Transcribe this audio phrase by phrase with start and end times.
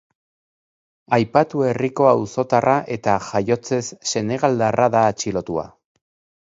[1.17, 3.85] Aipatu herriko auzotarra eta jaiotzez
[4.15, 5.73] senegaldarra da atxilotua.